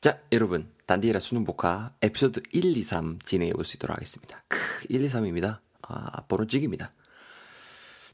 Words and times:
자, 0.00 0.20
여러분. 0.30 0.70
단디에라 0.86 1.18
수능 1.18 1.44
복화 1.44 1.92
에피소드 2.00 2.40
1, 2.52 2.76
2, 2.76 2.82
3 2.82 3.18
진행해 3.24 3.52
볼 3.52 3.64
수 3.64 3.76
있도록 3.76 3.96
하겠습니다. 3.96 4.42
크, 4.46 4.58
1, 4.88 5.02
2, 5.04 5.08
3입니다. 5.08 5.58
아, 5.82 6.22
번호찍입니다. 6.28 6.92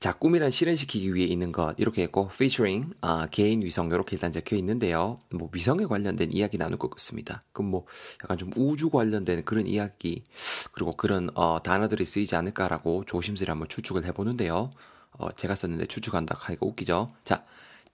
자, 0.01 0.15
꿈이란 0.15 0.51
실현시키기 0.51 1.15
위해 1.15 1.27
있는 1.27 1.53
것 1.53 1.75
이렇게 1.79 2.03
했고 2.03 2.31
featuring 2.33 2.95
아, 3.03 3.29
개인 3.31 3.61
위성 3.63 3.89
이렇게 3.89 4.17
일단 4.17 4.33
적혀 4.33 4.57
있는데요. 4.57 5.19
뭐 5.35 5.51
위성에 5.53 5.85
관련된 5.85 6.33
이야기 6.33 6.57
나눌 6.57 6.79
것 6.79 6.89
같습니다. 6.91 7.43
그럼 7.53 7.71
뭐 7.71 7.87
약간 8.23 8.39
좀 8.39 8.51
우주 8.57 8.89
관련된 8.89 9.45
그런 9.45 9.67
이야기 9.67 10.25
그리고 10.73 10.93
그런 10.93 11.29
어, 11.35 11.63
단어들이 11.63 12.07
쓰이지 12.07 12.35
않을까라고 12.35 13.05
조심스레 13.05 13.51
한번 13.51 13.69
추측을 13.69 14.05
해보는데요. 14.07 14.71
어, 15.13 15.33
제가 15.33 15.55
썼는데 15.55 15.85
추측한다 15.87 16.35
하기가 16.39 16.67
웃기죠. 16.67 17.15
자, 17.25 17.45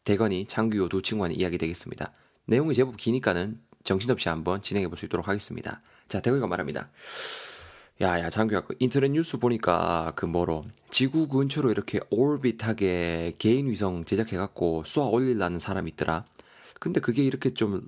대건이 0.05 0.47
창규호 0.47 0.89
두 0.89 1.03
친구와의 1.03 1.37
이야기 1.37 1.59
되겠습니다. 1.59 2.13
내용이 2.47 2.75
제법 2.75 2.97
기니까는 2.97 3.61
정신없이 3.85 4.29
한번 4.29 4.63
진행해 4.63 4.89
볼 4.89 4.97
수 4.97 5.07
있도록 5.07 5.29
하겠습니다. 5.29 5.81
자, 6.09 6.21
대건이가 6.21 6.47
말합니다. 6.47 6.91
야 8.03 8.19
야 8.19 8.31
장규야 8.31 8.63
그 8.63 8.75
인터넷 8.79 9.11
뉴스 9.11 9.37
보니까 9.39 10.13
그 10.17 10.25
뭐로 10.25 10.65
지구 10.91 11.29
근처로 11.29 11.71
이렇게 11.71 12.01
오비트하게 12.11 13.35
개인 13.39 13.69
위성 13.69 14.05
제작해갖고 14.07 14.85
쏘아 14.87 15.09
올릴라는 15.09 15.59
사람이 15.59 15.91
있더라. 15.93 16.25
근데 16.81 17.01
그게 17.01 17.23
이렇게 17.23 17.51
좀 17.53 17.83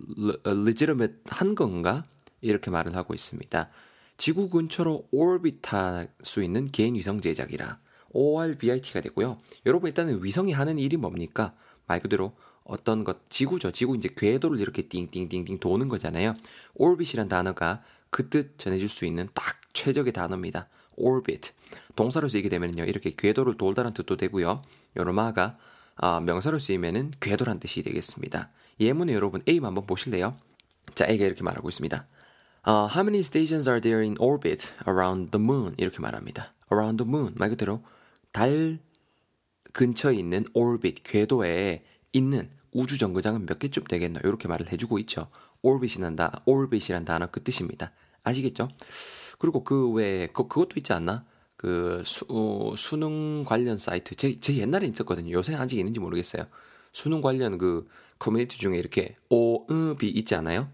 레지르맷한 0.44 1.54
건가? 1.54 2.02
이렇게 2.42 2.70
말을 2.70 2.94
하고 2.94 3.14
있습니다. 3.14 3.70
지구 4.18 4.50
근처로 4.50 5.08
오비트할 5.12 6.12
수 6.22 6.42
있는 6.42 6.70
개인 6.70 6.94
위성 6.94 7.20
제작이라 7.22 7.78
ORBIT가 8.10 9.00
되고요. 9.00 9.38
여러분 9.64 9.88
일단은 9.88 10.22
위성이 10.22 10.52
하는 10.52 10.78
일이 10.78 10.98
뭡니까? 10.98 11.54
말 11.86 12.00
그대로 12.00 12.36
어떤 12.64 13.04
것 13.04 13.28
지구죠. 13.30 13.72
지구 13.72 13.96
이제 13.96 14.08
궤도를 14.16 14.60
이렇게 14.60 14.82
띵띵띵띵 14.82 15.58
도는 15.58 15.88
거잖아요. 15.88 16.34
오비트란 16.74 17.28
단어가 17.28 17.82
그 18.10 18.28
뜻 18.28 18.58
전해줄 18.58 18.88
수 18.88 19.06
있는 19.06 19.26
딱 19.34 19.60
최적의 19.72 20.12
단어입니다. 20.12 20.68
orbit. 20.96 21.52
동사로 21.96 22.28
쓰이게 22.28 22.48
되면요. 22.50 22.84
이렇게 22.84 23.14
궤도를 23.16 23.56
돌다는 23.56 23.94
뜻도 23.94 24.16
되고요. 24.16 24.62
요로마가 24.96 25.56
아, 25.96 26.20
명사로 26.20 26.58
쓰이면은 26.58 27.12
궤도란 27.20 27.58
뜻이 27.58 27.82
되겠습니다. 27.82 28.50
예문에 28.80 29.14
여러분 29.14 29.42
A만 29.48 29.68
한번 29.68 29.86
보실래요? 29.86 30.36
자, 30.94 31.06
A가 31.08 31.24
이렇게 31.24 31.42
말하고 31.42 31.68
있습니다. 31.68 32.06
Uh, 32.66 32.86
how 32.94 33.00
many 33.02 33.20
stations 33.20 33.68
are 33.68 33.80
there 33.80 34.02
in 34.02 34.16
orbit 34.18 34.68
around 34.86 35.30
the 35.30 35.42
moon? 35.42 35.74
이렇게 35.78 36.00
말합니다. 36.00 36.52
around 36.70 37.02
the 37.02 37.08
moon. 37.08 37.32
말 37.36 37.50
그대로 37.50 37.82
달 38.30 38.78
근처에 39.72 40.14
있는 40.14 40.44
orbit, 40.52 41.02
궤도에 41.02 41.82
있는 42.12 42.50
우주 42.72 42.98
정거장은 42.98 43.46
몇 43.46 43.58
개쯤 43.58 43.84
되겠나? 43.84 44.20
이렇게 44.24 44.48
말을 44.48 44.72
해주고 44.72 44.98
있죠. 45.00 45.28
orbit이란, 45.62 46.16
다, 46.16 46.42
orbit이란 46.46 47.04
단어 47.04 47.28
그 47.30 47.42
뜻입니다. 47.42 47.92
아시겠죠? 48.24 48.68
그리고 49.38 49.64
그 49.64 49.90
외에 49.92 50.28
그, 50.28 50.48
그것도 50.48 50.74
있지 50.76 50.92
않나? 50.92 51.24
그 51.56 52.02
수, 52.04 52.24
어, 52.28 52.74
수능 52.76 53.44
관련 53.44 53.78
사이트 53.78 54.14
제, 54.14 54.38
제 54.40 54.56
옛날에 54.56 54.86
있었거든요. 54.86 55.32
요새 55.32 55.54
아직 55.54 55.78
있는지 55.78 56.00
모르겠어요. 56.00 56.46
수능 56.92 57.20
관련 57.20 57.58
그 57.58 57.86
커뮤니티 58.18 58.58
중에 58.58 58.78
이렇게 58.78 59.16
오르비 59.28 60.08
있지 60.08 60.34
않아요? 60.34 60.70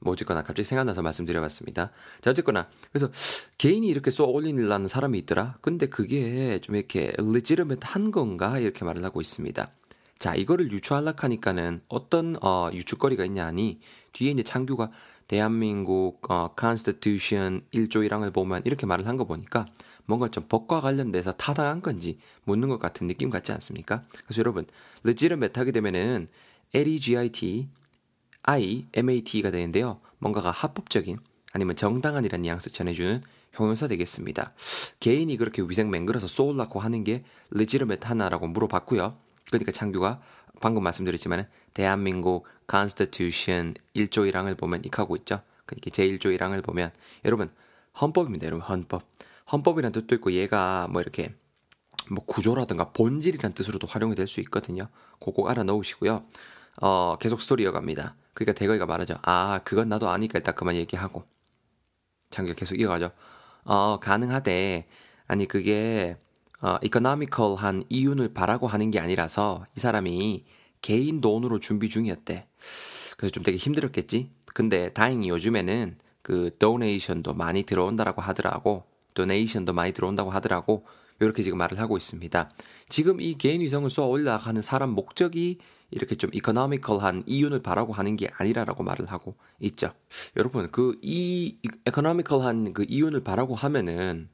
뭐 0.00 0.12
어쨌거나 0.12 0.42
갑자기 0.42 0.64
생각나서 0.64 1.02
말씀드려봤습니다. 1.02 1.90
자 2.20 2.30
어쨌거나 2.30 2.68
그래서 2.92 3.10
개인이 3.56 3.86
이렇게 3.88 4.10
쏘 4.10 4.30
올리려는 4.30 4.86
사람이 4.86 5.18
있더라. 5.20 5.58
근데 5.60 5.86
그게 5.86 6.60
좀 6.60 6.76
이렇게 6.76 7.12
레지르met한 7.18 8.10
건가 8.10 8.58
이렇게 8.58 8.84
말을 8.84 9.04
하고 9.04 9.20
있습니다. 9.20 9.72
자 10.18 10.34
이거를 10.34 10.70
유추하려고 10.72 11.18
하니까는 11.22 11.80
어떤 11.88 12.36
어, 12.42 12.70
유추거리가 12.72 13.24
있냐니 13.24 13.80
뒤에 14.12 14.32
이제 14.32 14.42
창규가 14.42 14.90
대한민국 15.28 16.20
어, 16.30 16.54
Constitution 16.58 17.62
1조 17.72 18.08
1항을 18.08 18.32
보면 18.32 18.62
이렇게 18.64 18.86
말을 18.86 19.06
한 19.06 19.16
거 19.16 19.24
보니까 19.24 19.66
뭔가 20.06 20.28
좀 20.28 20.44
법과 20.48 20.80
관련돼서 20.80 21.32
타당한 21.32 21.82
건지 21.82 22.18
묻는 22.44 22.68
것 22.68 22.78
같은 22.78 23.06
느낌 23.06 23.28
같지 23.30 23.52
않습니까? 23.52 24.04
그래서 24.24 24.40
여러분 24.40 24.66
legitimate 25.04 25.52
하게 25.60 25.70
되면은 25.72 26.28
L-E-G-I-T, 26.74 27.68
I, 28.42 28.86
M-A-T가 28.94 29.50
되는데요. 29.50 30.00
뭔가가 30.18 30.50
합법적인 30.50 31.18
아니면 31.52 31.76
정당한이라는 31.76 32.42
뉘앙스 32.42 32.72
전해주는 32.72 33.22
형용사 33.52 33.86
되겠습니다. 33.88 34.52
개인이 35.00 35.34
그렇게 35.36 35.62
위생 35.62 35.90
맹글어서 35.90 36.26
쏘려고 36.26 36.80
하는 36.80 37.04
게 37.04 37.24
legitimate 37.54 38.06
하나라고 38.08 38.46
물어봤고요. 38.48 39.27
그러니까 39.50 39.72
창규가 39.72 40.20
방금 40.60 40.82
말씀드렸지만 40.82 41.48
대한민국 41.74 42.46
Constitution 42.70 43.74
1조 43.96 44.30
1항을 44.32 44.56
보면 44.58 44.84
익하고 44.84 45.16
있죠. 45.16 45.40
그러니까 45.66 45.90
제1조 45.90 46.36
1항을 46.38 46.64
보면 46.64 46.90
여러분 47.24 47.50
헌법입니다. 48.00 48.46
여러분 48.46 48.64
헌법. 48.66 49.02
헌법이라는 49.50 49.92
뜻도 49.92 50.14
있고 50.16 50.32
얘가 50.32 50.88
뭐 50.90 51.00
이렇게 51.00 51.34
뭐 52.10 52.24
구조라든가 52.24 52.92
본질이라는 52.92 53.54
뜻으로도 53.54 53.86
활용이 53.86 54.14
될 54.14 54.26
수 54.26 54.40
있거든요. 54.40 54.88
그거 55.20 55.48
알아 55.48 55.62
넣으시고요. 55.64 56.24
어, 56.80 57.16
계속 57.18 57.40
스토리 57.40 57.64
이어갑니다. 57.64 58.14
그러니까 58.34 58.52
대거이가 58.58 58.86
말하죠. 58.86 59.16
아, 59.22 59.60
그건 59.64 59.88
나도 59.88 60.08
아니까 60.10 60.38
일단 60.38 60.54
그만 60.54 60.76
얘기하고. 60.76 61.24
장기 62.30 62.54
계속 62.54 62.78
이어가죠. 62.80 63.10
어, 63.64 63.98
가능하대. 64.00 64.86
아니, 65.26 65.46
그게, 65.46 66.16
어, 66.60 66.76
이코노미컬한 66.82 67.84
이윤을 67.88 68.34
바라고 68.34 68.66
하는 68.66 68.90
게 68.90 68.98
아니라서 68.98 69.64
이 69.76 69.80
사람이 69.80 70.44
개인 70.82 71.20
돈으로 71.20 71.60
준비 71.60 71.88
중이었대. 71.88 72.46
그래서 73.16 73.32
좀 73.32 73.44
되게 73.44 73.56
힘들었겠지. 73.56 74.30
근데 74.54 74.92
다행히 74.92 75.28
요즘에는 75.28 75.96
그 76.22 76.50
도네이션도 76.58 77.34
많이 77.34 77.62
들어온다라고 77.62 78.22
하더라고. 78.22 78.84
도네이션도 79.14 79.72
많이 79.72 79.92
들어온다고 79.92 80.30
하더라고. 80.30 80.84
이렇게 81.20 81.42
지금 81.42 81.58
말을 81.58 81.78
하고 81.80 81.96
있습니다. 81.96 82.50
지금 82.88 83.20
이 83.20 83.36
개인 83.36 83.60
위성을 83.60 83.88
쏘아 83.88 84.06
올라가는 84.06 84.60
사람 84.62 84.90
목적이 84.90 85.58
이렇게 85.90 86.16
좀 86.16 86.30
economical한 86.32 87.24
이윤을 87.26 87.62
바라고 87.62 87.92
하는 87.92 88.16
게 88.16 88.28
아니라라고 88.36 88.82
말을 88.82 89.06
하고 89.06 89.36
있죠. 89.60 89.92
여러분 90.36 90.70
그이 90.70 91.58
economical한 91.86 92.72
그 92.72 92.84
이윤을 92.88 93.24
바라고 93.24 93.54
하면은 93.54 94.28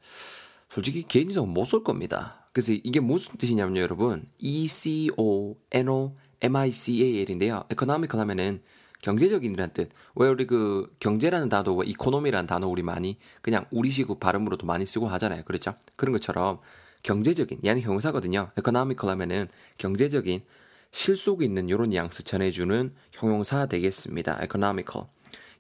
솔직히 0.75 1.05
개인 1.05 1.29
위성은 1.29 1.51
못쏠 1.51 1.85
겁니다. 1.85 2.49
그래서 2.53 2.73
이게 2.73 2.99
무슨 2.99 3.37
뜻이냐면요, 3.37 3.81
여러분. 3.81 4.27
E 4.41 4.67
C 4.67 5.09
O 5.17 5.55
N 5.71 5.89
O 5.89 6.17
MICAL인데요. 6.41 7.63
economical 7.71 8.21
하면은 8.21 8.61
경제적인이란 9.01 9.71
뜻. 9.73 9.91
왜 10.17 10.29
우리 10.29 10.49
그 10.49 10.93
경제라는 10.99 11.49
단어, 11.49 11.73
왜 11.75 11.87
economy라는 11.87 12.49
단어 12.49 12.67
우리 12.67 12.83
많이 12.83 13.19
그냥 13.41 13.67
우리식 13.71 14.19
발음으로도 14.19 14.67
많이 14.67 14.85
쓰고 14.85 15.07
하잖아요. 15.07 15.45
그렇죠? 15.45 15.75
그런 15.95 16.13
것처럼 16.13 16.59
경제적인, 17.05 17.61
얘는 17.65 17.81
형용사거든요. 17.81 18.51
economical 18.59 19.13
하면은 19.13 19.47
경제적인 19.79 20.43
실속 20.91 21.45
있는 21.45 21.71
요런 21.71 21.91
뉘앙스 21.91 22.25
전해주는 22.25 22.93
형용사 23.13 23.67
되겠습니다. 23.67 24.41
economical. 24.43 25.07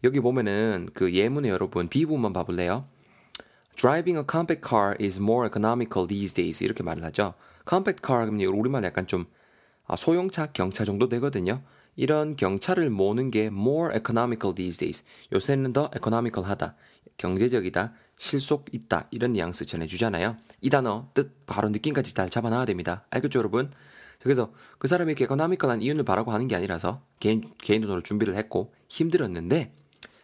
여기 0.03 0.19
보면은 0.19 0.89
그 0.93 1.15
예문에 1.15 1.51
여러분 1.51 1.89
비부분만 1.89 2.33
봐볼래요? 2.33 2.89
Driving 3.77 4.19
a 4.19 4.25
compact 4.29 4.67
car 4.67 4.97
is 5.01 5.19
more 5.21 5.47
economical 5.47 6.07
these 6.07 6.35
days 6.35 6.63
이렇게 6.63 6.83
말을 6.83 7.05
하죠. 7.05 7.35
compact 7.69 8.03
car 8.07 8.25
그러면 8.25 8.47
우리말 8.47 8.85
약간 8.85 9.07
좀 9.07 9.27
아, 9.87 9.97
소형차, 9.97 10.47
경차 10.53 10.85
정도 10.85 11.09
되거든요. 11.09 11.63
이런 11.97 12.37
경차를 12.37 12.91
모는 12.91 13.31
게 13.31 13.47
more 13.47 13.95
economical 13.95 14.55
these 14.55 14.79
days. 14.79 15.05
요새는 15.33 15.73
더 15.73 15.91
economical하다, 15.95 16.75
경제적이다, 17.19 17.93
실속 18.17 18.67
있다 18.73 19.09
이런 19.11 19.33
뉘앙스 19.33 19.67
전해주잖아요. 19.67 20.37
이 20.61 20.71
단어 20.71 21.09
뜻 21.15 21.47
바로 21.47 21.69
느낌까지 21.69 22.15
잘 22.15 22.31
잡아놔야 22.31 22.65
됩니다. 22.65 23.05
알겠죠, 23.11 23.41
여러분? 23.41 23.71
그래서 24.23 24.53
그 24.79 24.89
사람이 24.89 25.11
이렇게 25.11 25.25
에코노미컬한 25.25 25.83
이윤을 25.83 26.05
바라고 26.05 26.33
하는 26.33 26.49
게 26.49 26.57
아니라서 26.57 27.03
개인 27.21 27.53
개인 27.59 27.83
돈으로 27.83 28.01
준비를 28.01 28.37
했고 28.37 28.73
힘들었는데 28.89 29.75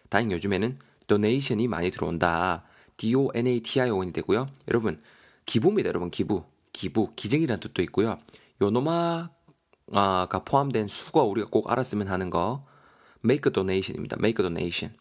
다행 0.08 0.32
요즘에는 0.32 0.79
도네이션이 1.06 1.69
많이 1.69 1.91
들어온다. 1.91 2.64
D 3.00 3.14
O 3.14 3.31
N 3.35 3.47
A 3.47 3.61
T 3.61 3.81
I 3.81 3.88
O 3.88 4.02
N이 4.02 4.12
되고요. 4.12 4.47
여러분 4.69 5.00
기부입니다, 5.47 5.88
여러분 5.88 6.11
기부, 6.11 6.44
기부, 6.75 7.14
기증이라는 7.17 7.58
뜻도 7.58 7.81
있고요. 7.85 8.19
요노마 8.61 9.31
가 9.91 10.44
포함된 10.44 10.88
수거 10.88 11.25
우리가 11.25 11.49
꼭 11.50 11.70
알았으면 11.70 12.08
하는 12.08 12.29
거 12.29 12.67
make 13.25 13.49
a 13.49 13.52
donation입니다. 13.55 14.19
make 14.20 14.44
a 14.44 14.47
donation. 14.47 14.94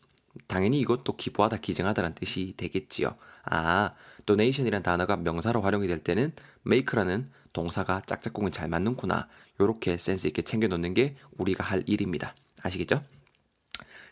당연히 0.48 0.80
이것도 0.80 1.18
기부하다, 1.18 1.58
기증하다라는 1.58 2.16
뜻이 2.16 2.54
되겠지요. 2.56 3.18
아, 3.44 3.92
donation이란 4.26 4.82
단어가 4.82 5.18
명사로 5.18 5.62
활용이 5.62 5.88
될 5.88 6.00
때는 6.00 6.32
make라는 6.66 7.30
동사가 7.52 8.02
짝짝꿍이 8.06 8.52
잘 8.52 8.70
맞는구나. 8.70 9.28
요렇게 9.60 9.98
센스 9.98 10.28
있게 10.28 10.44
챙겨 10.44 10.70
놓는 10.70 10.94
게 10.94 11.18
우리가 11.38 11.66
할 11.66 11.84
일입니다. 11.86 12.34
아시겠죠? 12.62 13.04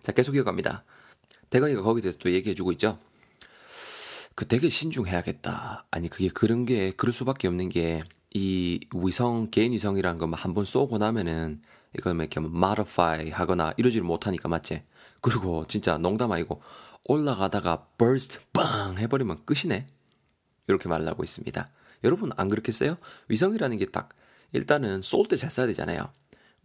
자, 0.02 0.12
계속 0.12 0.36
이어갑니다. 0.36 0.84
대건이가 1.50 1.84
거기에 1.84 2.02
대해서 2.02 2.18
또 2.18 2.30
얘기해 2.30 2.54
주고 2.54 2.74
있죠. 2.74 3.00
그 4.38 4.48
되게 4.48 4.70
신중해야겠다. 4.70 5.88
아니, 5.90 6.10
그게 6.10 6.30
그런 6.30 6.66
게, 6.66 6.92
그럴 6.92 7.12
수밖에 7.12 7.48
없는 7.48 7.70
게, 7.70 8.04
이 8.36 8.80
위성 8.94 9.50
개인 9.50 9.72
위성이란 9.72 10.20
거한번 10.20 10.64
쏘고 10.64 11.00
나면은 11.00 11.60
이걸 11.98 12.14
뭐 12.14 12.24
이렇게 12.24 12.40
modify 12.40 13.32
하거나 13.32 13.74
이러지를 13.78 14.06
못하니까 14.06 14.48
맞지? 14.48 14.84
그리고 15.22 15.66
진짜 15.68 15.98
농담 15.98 16.32
아니고 16.32 16.62
올라가다가 17.06 17.88
burst 17.98 18.40
빵 18.54 18.98
해버리면 19.00 19.46
끝이네. 19.46 19.88
이렇게 20.68 20.88
말을 20.88 21.08
하고 21.08 21.24
있습니다. 21.24 21.68
여러분 22.04 22.32
안 22.38 22.50
그렇겠어요? 22.50 22.96
위성이라는 23.30 23.78
게 23.80 23.88
딱 23.88 24.10
일단은 24.54 25.02
쏠 25.02 25.28
때 25.28 25.36
잘 25.38 25.50
쏴야 25.50 25.66
되잖아요. 25.68 26.12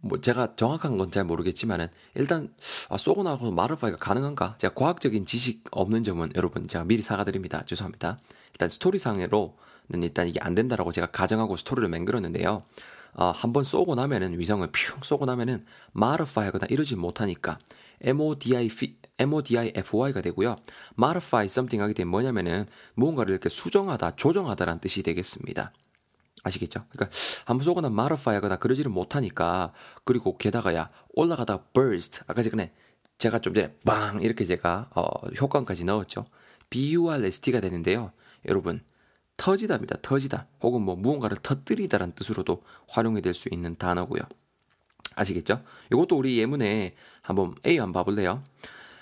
뭐 0.05 0.19
제가 0.19 0.55
정확한 0.57 0.97
건 0.97 1.11
잘 1.13 1.23
모르겠지만은 1.23 1.87
일단 2.15 2.53
아, 2.89 2.97
쏘고 2.97 3.23
나서 3.23 3.51
마르파이가 3.51 3.97
가능한가? 3.97 4.57
제가 4.57 4.73
과학적인 4.73 5.25
지식 5.25 5.63
없는 5.71 6.03
점은 6.03 6.31
여러분 6.35 6.67
제가 6.67 6.83
미리 6.85 7.01
사과드립니다. 7.01 7.65
죄송합니다. 7.65 8.17
일단 8.51 8.69
스토리상으로는 8.69 9.53
일단 10.01 10.27
이게 10.27 10.39
안 10.41 10.55
된다라고 10.55 10.91
제가 10.91 11.07
가정하고 11.07 11.55
스토리를 11.55 11.87
맹글었는데요. 11.87 12.63
어, 13.13 13.31
한번 13.35 13.63
쏘고 13.63 13.95
나면은 13.95 14.39
위성을 14.39 14.67
퓨 14.71 14.97
쏘고 15.03 15.25
나면은 15.25 15.65
마르파이하거나 15.93 16.65
이러지 16.69 16.95
못하니까 16.95 17.57
MODI, 18.01 18.69
MODIFY가 19.19 20.21
되고요. 20.21 20.57
modify 20.97 21.45
something 21.45 21.81
하게 21.81 21.93
되면 21.93 22.09
뭐냐면은 22.11 22.65
무언가를 22.95 23.31
이렇게 23.31 23.49
수정하다, 23.49 24.15
조정하다라는 24.17 24.81
뜻이 24.81 25.03
되겠습니다. 25.03 25.71
아시겠죠? 26.43 26.85
그러니까 26.89 27.15
한번 27.45 27.63
쏘거나 27.63 27.87
modify 27.87 28.35
하거나 28.35 28.57
그러지를 28.57 28.91
못하니까 28.91 29.73
그리고 30.03 30.37
게다가야 30.37 30.87
올라가다 31.13 31.63
burst 31.73 32.21
아까 32.27 32.43
전에 32.43 32.73
제가 33.17 33.39
좀 33.39 33.53
전에 33.53 33.75
빵 33.85 34.21
이렇게 34.21 34.43
제가 34.45 34.89
어, 34.95 35.03
효과음까지 35.39 35.85
넣었죠. 35.85 36.25
BURST가 36.69 37.61
되는데요. 37.61 38.11
여러분 38.47 38.81
터지다입니다. 39.37 39.97
터지다. 40.01 40.47
혹은 40.61 40.81
뭐 40.81 40.95
무언가를 40.95 41.37
터뜨리다라는 41.37 42.13
뜻으로도 42.13 42.63
활용이 42.89 43.21
될 43.21 43.33
수 43.33 43.49
있는 43.51 43.75
단어고요. 43.77 44.21
아시겠죠? 45.15 45.61
이것도 45.91 46.17
우리 46.17 46.39
예문에 46.39 46.95
한번 47.21 47.55
A 47.65 47.77
한번 47.77 47.93
봐볼래요? 47.93 48.43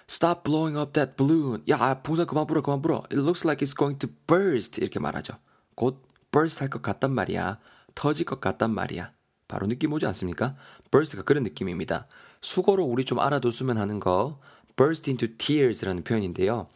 Stop 0.10 0.44
blowing 0.44 0.78
up 0.78 0.92
that 0.92 1.16
balloon. 1.16 1.64
야, 1.70 2.02
풍선 2.02 2.28
그만 2.28 2.46
불어, 2.46 2.62
그만 2.62 2.82
불어. 2.82 2.98
It 3.12 3.18
looks 3.20 3.46
like 3.48 3.66
it's 3.66 3.78
going 3.78 3.98
to 4.00 4.10
burst. 4.28 4.82
이렇게 4.82 5.00
말하죠. 5.00 5.34
곧 5.76 6.04
burst 6.32 6.60
할 6.62 6.70
것 6.70 6.82
같단 6.82 7.14
말이야. 7.14 7.60
터질 7.96 8.26
것 8.26 8.40
같단 8.42 8.72
말이야. 8.74 9.12
바로 9.48 9.68
느낌 9.68 9.92
오지 9.94 10.06
않습니까? 10.08 10.56
burst가 10.92 11.24
그런 11.24 11.44
느낌입니다. 11.44 12.06
수거로 12.42 12.86
우리 12.86 13.06
좀 13.06 13.20
알아뒀으면 13.20 13.78
하는 13.78 14.00
거 14.00 14.40
burst 14.78 15.10
into 15.10 15.38
tears라는 15.38 16.04
표현인데요. 16.04 16.68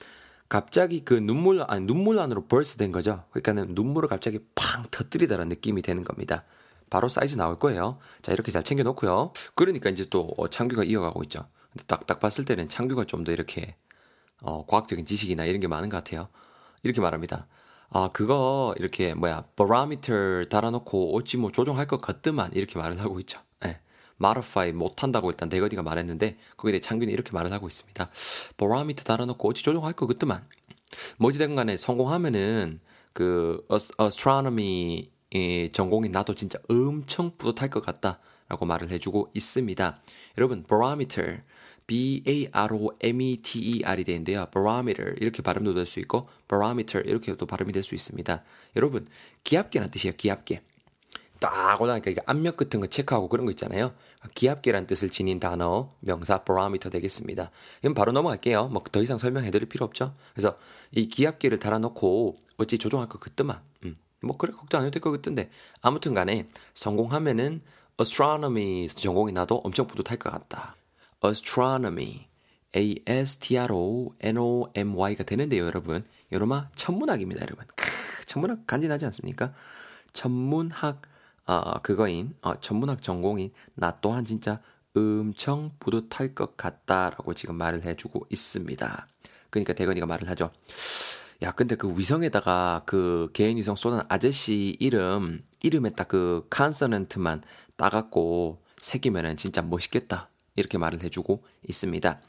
갑자기 0.50 1.04
그 1.04 1.14
눈물 1.16 1.64
아니 1.68 1.86
눈물 1.86 2.20
안으로 2.20 2.48
burst 2.48 2.78
된 2.78 2.92
거죠. 2.92 3.24
그러니까는 3.32 3.74
눈물을 3.76 4.10
갑자기 4.10 4.40
팡 4.56 4.84
터뜨리다라는 4.92 5.50
느낌이 5.50 5.82
되는 5.82 6.04
겁니다. 6.04 6.44
바로 6.90 7.10
사이즈 7.10 7.36
나올 7.36 7.58
거예요. 7.58 7.98
자 8.22 8.32
이렇게 8.32 8.52
잘 8.52 8.64
챙겨 8.64 8.84
놓고요. 8.84 9.34
그러니까 9.56 9.90
이제 9.90 10.06
또 10.10 10.34
어, 10.38 10.50
창규가 10.50 10.84
이어가고 10.84 11.24
있죠. 11.24 11.48
근데 11.72 11.84
딱딱 11.86 12.20
봤을 12.20 12.46
때는 12.46 12.70
창규가 12.70 13.06
좀 13.06 13.24
더 13.24 13.32
이렇게 13.32 13.76
어, 14.42 14.66
과학적인 14.68 15.06
지식이나 15.06 15.46
이런 15.46 15.60
게 15.62 15.68
많은 15.68 15.90
것 15.90 15.98
같아요. 15.98 16.28
이렇게 16.84 17.02
말합니다. 17.02 17.48
아, 17.90 18.10
그거 18.12 18.74
이렇게 18.78 19.14
뭐야, 19.14 19.44
바로미터 19.56 20.46
달아놓고 20.50 21.16
어찌 21.16 21.38
뭐 21.38 21.52
조정할 21.52 21.88
것 21.88 22.02
같더만 22.02 22.52
이렇게 22.54 22.78
말을 22.80 23.00
하고 23.00 23.20
있죠. 23.22 23.40
예. 23.66 23.80
modify 24.20 24.72
못한다고 24.72 25.30
일단 25.30 25.50
대거디가 25.50 25.84
말했는데 25.84 26.36
거기에 26.58 26.74
대해 26.74 26.82
창균이 26.82 27.12
이렇게 27.12 27.32
말을 27.32 27.52
하고 27.52 27.68
있습니다. 27.68 28.10
바로미터 28.58 29.04
달아놓고 29.04 29.50
어찌 29.50 29.64
조정할 29.64 29.94
것 29.94 30.08
같더만. 30.08 30.46
뭐지든 31.18 31.56
간에 31.56 31.78
성공하면은 31.78 32.80
그 33.14 33.66
astronomy 34.02 35.10
전공인 35.72 36.12
나도 36.12 36.36
진짜 36.36 36.60
엄청 36.70 37.32
뿌듯할 37.38 37.70
것 37.70 37.86
같다 37.86 38.20
라고 38.48 38.66
말을 38.66 38.92
해주고 38.92 39.32
있습니다. 39.34 40.00
여러분, 40.38 40.64
barometer 40.64 41.42
B-A-R-O-M-E-T-E-R이 41.88 44.04
되는데요. 44.04 44.46
barometer 44.54 45.16
이렇게 45.20 45.42
발음도 45.42 45.74
될 45.74 45.86
수 45.86 46.00
있고 46.00 46.28
barometer 46.48 47.08
이렇게도 47.08 47.46
발음이 47.46 47.72
될 47.74 47.84
수 47.84 47.96
있습니다. 47.96 48.44
여러분 48.76 49.08
기압계란 49.44 49.92
뜻이에요. 49.92 50.16
기압계. 50.18 50.62
딱 51.40 51.80
올라가니까 51.82 52.12
이게 52.12 52.22
압력 52.26 52.58
같은 52.58 52.80
거 52.80 52.88
체크하고 52.88 53.28
그런 53.30 53.46
거 53.46 53.52
있잖아요. 53.52 53.94
기압계란 54.34 54.88
뜻을 54.88 55.10
지닌 55.10 55.40
단어 55.40 55.92
명사 56.00 56.44
barometer 56.44 56.90
되겠습니다. 56.92 57.52
그럼 57.82 57.94
바로 57.94 58.12
넘어갈게요. 58.14 58.70
뭐 58.70 58.84
더 58.92 59.02
이상 59.04 59.18
설명해드릴 59.18 59.68
필요 59.68 59.86
없죠. 59.86 60.16
그래서 60.34 60.58
이 60.92 61.08
기압계를 61.08 61.60
달아놓고 61.60 62.38
어찌 62.58 62.78
조종할 62.78 63.10
것 63.10 63.20
같더만. 63.20 63.62
음. 63.84 63.98
뭐 64.22 64.38
그래 64.38 64.54
걱정 64.54 64.82
안 64.82 64.88
해도 64.88 64.94
될 64.94 65.02
것 65.02 65.12
같던데 65.12 65.50
아무튼간에 65.82 66.48
성공하면은 66.74 67.62
astronomy 68.00 68.88
전공이 68.88 69.34
나도 69.34 69.58
엄청 69.58 69.88
뿌듯할 69.88 70.18
것 70.18 70.32
같다. 70.32 70.76
Astronomy, 71.30 72.28
A-S-T-R-O-N-O-M-Y가 72.76 73.24
되는데요, 75.24 75.66
여러분. 75.66 76.04
여러마 76.32 76.70
천문학입니다, 76.76 77.42
여러분. 77.42 77.66
크, 77.76 78.26
천문학 78.26 78.68
간지나지 78.68 79.06
않습니까? 79.06 79.54
천문학 80.14 81.02
어, 81.46 81.80
그거인 81.82 82.36
어, 82.42 82.60
천문학 82.60 83.02
전공인 83.04 83.52
나 83.76 83.98
또한 84.02 84.26
진짜 84.26 84.60
엄청 84.96 85.72
뿌듯할 85.80 86.34
것 86.34 86.58
같다라고 86.58 87.34
지금 87.34 87.56
말을 87.56 87.86
해주고 87.86 88.28
있습니다. 88.30 89.08
그러니까 89.50 89.74
대건이가 89.74 90.06
말을 90.06 90.30
하죠. 90.30 90.52
야, 91.44 91.52
근데 91.52 91.76
그 91.76 91.98
위성에다가 91.98 92.84
그 92.86 93.30
개인 93.34 93.58
위성 93.58 93.76
쏘는 93.76 94.02
아저씨 94.08 94.76
이름, 94.80 95.44
이름에 95.62 95.90
딱 95.92 96.08
그 96.08 96.48
컨서넌트만 96.50 97.44
따갖고 97.78 98.62
새기면은 98.78 99.38
진짜 99.38 99.62
멋있겠다. 99.62 100.30
이렇게 100.56 100.78
말을 100.78 101.04
해주고 101.04 101.44
있습니다. 101.68 102.20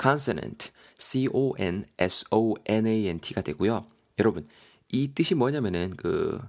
consonant, 0.00 0.70
C-O-N-S-O-N-A-N-T가 0.98 1.82
되고요. 3.42 3.82
여러분, 4.18 4.46
이 4.88 5.12
뜻이 5.14 5.34
뭐냐면은 5.34 5.94
그 5.96 6.40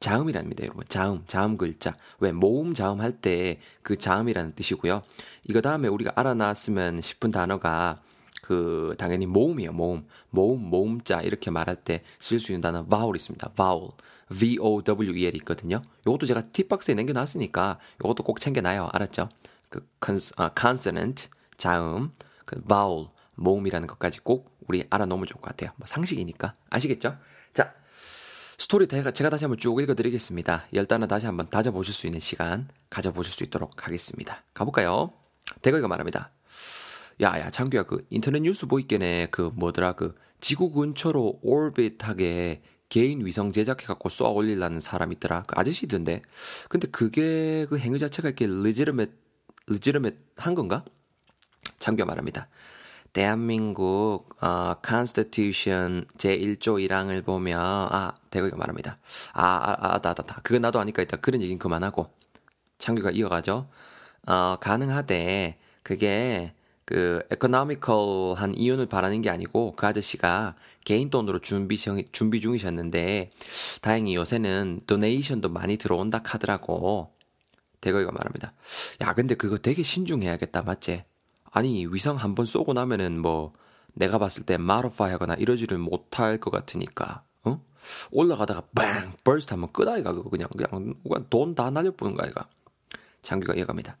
자음이랍니다, 0.00 0.64
여러분. 0.64 0.84
자음, 0.88 1.24
자음 1.26 1.56
글자. 1.56 1.96
왜 2.20 2.32
모음 2.32 2.74
자음 2.74 3.00
할 3.00 3.20
때 3.20 3.58
그 3.82 3.96
자음이라는 3.96 4.54
뜻이고요. 4.54 5.02
이거 5.48 5.60
다음에 5.60 5.88
우리가 5.88 6.12
알아놨으면 6.16 7.00
싶은 7.00 7.30
단어가 7.30 8.00
그 8.42 8.94
당연히 8.98 9.26
모음이에요. 9.26 9.72
모음, 9.72 10.06
모음, 10.30 10.60
모음자 10.70 11.22
이렇게 11.22 11.50
말할 11.50 11.76
때 11.82 12.02
쓸 12.20 12.38
수 12.40 12.52
있는 12.52 12.60
단어 12.60 12.84
vowel 12.86 13.16
있습니다. 13.16 13.52
vowel, 13.56 13.90
V 14.38 14.58
O 14.60 14.82
W 14.82 15.16
E 15.16 15.26
L 15.26 15.34
있거든요. 15.36 15.80
이것도 16.06 16.26
제가 16.26 16.42
팁박스에 16.50 16.94
남겨놨으니까 16.94 17.78
이것도 18.00 18.22
꼭 18.22 18.40
챙겨놔요. 18.40 18.90
알았죠? 18.92 19.28
그 19.68 19.88
cons, 20.04 20.34
아, 20.36 20.50
consonant 20.58 21.28
자음, 21.56 22.12
그 22.44 22.60
vowel 22.62 23.08
모음이라는 23.36 23.86
것까지 23.86 24.20
꼭 24.20 24.58
우리 24.68 24.86
알아놓으면 24.90 25.26
좋을 25.26 25.40
것 25.40 25.50
같아요. 25.50 25.72
뭐 25.76 25.86
상식이니까 25.86 26.54
아시겠죠? 26.70 27.18
자 27.54 27.74
스토리 28.58 28.88
제가, 28.88 29.10
다시 29.10 29.44
한번 29.44 29.58
쭉 29.58 29.80
읽어드리겠습니다. 29.80 30.66
열단을 30.72 31.08
다시 31.08 31.26
한번 31.26 31.46
다져보실 31.48 31.92
수 31.92 32.06
있는 32.06 32.20
시간 32.20 32.68
가져보실 32.90 33.32
수 33.32 33.44
있도록 33.44 33.86
하겠습니다. 33.86 34.42
가볼까요? 34.54 35.12
대거이가 35.62 35.88
말합니다. 35.88 36.30
야야 37.20 37.50
장규야 37.50 37.84
그 37.84 38.06
인터넷 38.10 38.40
뉴스 38.40 38.66
보이겠네 38.66 39.28
그 39.30 39.50
뭐더라 39.54 39.92
그 39.92 40.14
지구 40.40 40.70
근처로 40.70 41.38
오비트하게 41.42 42.62
개인 42.88 43.24
위성 43.24 43.52
제작해갖고 43.52 44.08
쏘아 44.08 44.30
올리려는 44.30 44.80
사람 44.80 45.12
있더라. 45.12 45.42
그 45.42 45.54
아저씨던데. 45.58 46.22
근데 46.68 46.86
그게 46.88 47.66
그 47.68 47.78
행위 47.78 47.98
자체가 47.98 48.28
이렇게 48.28 48.46
레 48.46 48.72
지르멧 49.66 50.14
legitimate 50.14 50.18
한 50.36 50.54
건가? 50.54 50.84
장교 51.78 52.04
말합니다. 52.04 52.48
대한민국 53.12 54.28
어, 54.40 54.74
Constitution 54.84 56.06
제1조 56.18 56.86
1항을 56.86 57.24
보면 57.24 57.58
아 57.60 58.14
대거가 58.30 58.56
말합니다. 58.56 58.98
아, 59.32 59.42
아, 59.42 59.76
아, 59.78 59.94
아, 59.94 60.14
다. 60.14 60.40
그거 60.42 60.58
나도 60.58 60.78
아니까 60.78 61.02
일단 61.02 61.20
그런 61.20 61.40
얘기는 61.40 61.58
그만하고 61.58 62.10
창규가 62.78 63.10
이어가죠. 63.12 63.68
어, 64.26 64.56
가능하대. 64.60 65.58
그게 65.82 66.52
그 66.84 67.22
에코노미컬한 67.30 68.54
이윤을 68.56 68.86
바라는 68.86 69.22
게 69.22 69.30
아니고 69.30 69.72
그 69.76 69.86
아저씨가 69.86 70.54
개인 70.84 71.10
돈으로 71.10 71.40
준비 71.40 71.76
준비 71.76 72.40
중이셨는데 72.40 73.30
다행히 73.82 74.14
요새는 74.14 74.82
도네이션도 74.86 75.48
많이 75.48 75.76
들어온다 75.76 76.20
하더라고. 76.24 77.15
대거이가 77.86 78.10
말합니다. 78.12 78.52
야, 79.02 79.14
근데 79.14 79.34
그거 79.34 79.58
되게 79.58 79.82
신중해야겠다, 79.82 80.62
맞지? 80.62 81.02
아니, 81.52 81.86
위성 81.86 82.16
한 82.16 82.34
번 82.34 82.44
쏘고 82.46 82.72
나면은 82.72 83.18
뭐, 83.20 83.52
내가 83.94 84.18
봤을 84.18 84.42
때 84.44 84.58
마로파이 84.58 85.12
하거나 85.12 85.34
이러지를 85.34 85.78
못할 85.78 86.38
것 86.38 86.50
같으니까, 86.50 87.22
어? 87.44 87.60
올라가다가 88.10 88.62
빵! 88.74 89.12
벌스트 89.24 89.54
하면 89.54 89.72
끄다이가 89.72 90.12
그거 90.12 90.28
그냥, 90.30 90.48
그냥, 90.56 90.94
돈 91.30 91.54
다 91.54 91.70
날려보는 91.70 92.14
거 92.16 92.24
아이가. 92.24 92.46
장규가 93.22 93.54
이어갑니다. 93.54 93.96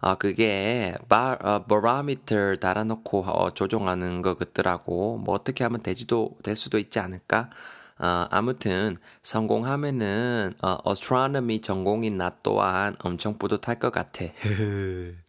아, 0.00 0.14
그게, 0.16 0.94
바, 1.08 1.36
어, 1.40 1.64
바로미터 1.64 2.56
달아놓고 2.56 3.24
어, 3.26 3.54
조종하는 3.54 4.22
거 4.22 4.34
같더라고. 4.34 5.18
뭐 5.18 5.34
어떻게 5.34 5.64
하면 5.64 5.80
되지도, 5.80 6.36
될 6.42 6.54
수도 6.56 6.78
있지 6.78 6.98
않을까? 7.00 7.50
어, 7.98 8.26
아무튼 8.30 8.96
성공하면은 9.22 10.54
어, 10.62 10.78
astronomy 10.88 11.60
전공인 11.60 12.18
나 12.18 12.30
또한 12.42 12.94
엄청 13.02 13.38
뿌듯할 13.38 13.78
것 13.78 13.90
같아. 13.90 14.24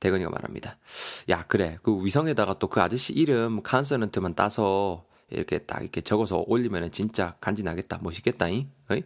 대건이가 0.00 0.30
말합니다. 0.30 0.78
야 1.28 1.44
그래 1.48 1.78
그 1.82 2.04
위성에다가 2.04 2.54
또 2.54 2.68
그 2.68 2.80
아저씨 2.80 3.12
이름 3.12 3.62
칸서넌트만 3.62 4.34
따서 4.34 5.04
이렇게 5.30 5.58
딱 5.58 5.82
이렇게 5.82 6.00
적어서 6.00 6.44
올리면은 6.46 6.90
진짜 6.90 7.34
간지나겠다 7.40 7.98
멋있겠다잉. 8.02 8.70
어이? 8.90 9.02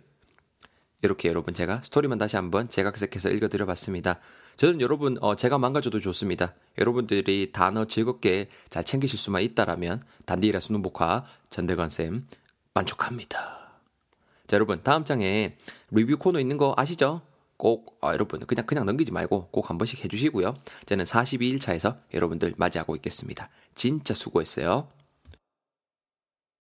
이렇게 1.02 1.28
여러분 1.28 1.52
제가 1.52 1.80
스토리만 1.82 2.18
다시 2.18 2.36
한번 2.36 2.68
제각색해서 2.68 3.30
읽어드려봤습니다. 3.30 4.20
저는 4.56 4.80
여러분 4.80 5.16
어, 5.20 5.34
제가 5.34 5.58
망가져도 5.58 5.98
좋습니다. 5.98 6.54
여러분들이 6.78 7.50
단어 7.52 7.86
즐겁게 7.86 8.48
잘 8.70 8.84
챙기실 8.84 9.18
수만 9.18 9.42
있다라면 9.42 10.02
단디라 10.26 10.60
수능 10.60 10.82
복화 10.82 11.24
전대건 11.50 11.88
쌤 11.88 12.26
만족합니다. 12.74 13.60
자 14.46 14.56
여러분 14.56 14.82
다음 14.82 15.04
장에 15.04 15.56
리뷰 15.90 16.16
코너 16.18 16.40
있는 16.40 16.56
거 16.58 16.74
아시죠? 16.76 17.22
꼭 17.56 17.96
어, 18.02 18.08
여러분 18.12 18.40
그냥 18.46 18.66
그냥 18.66 18.86
넘기지 18.86 19.12
말고 19.12 19.48
꼭 19.50 19.70
한 19.70 19.78
번씩 19.78 20.04
해주시고요. 20.04 20.54
저는 20.86 21.04
42일차에서 21.04 21.96
여러분들 22.12 22.54
맞이하고 22.56 22.96
있겠습니다. 22.96 23.48
진짜 23.74 24.14
수고했어요. 24.14 24.88